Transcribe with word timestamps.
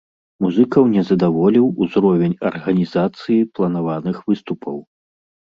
Музыкаў 0.43 0.87
не 0.93 1.03
задаволіў 1.09 1.65
узровень 1.85 2.35
арганізацыі 2.51 3.39
планаваных 3.59 4.17
выступаў. 4.33 4.77